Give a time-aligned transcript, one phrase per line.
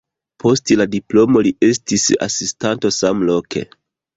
[0.43, 3.67] Post la diplomo li estis asistanto samloke.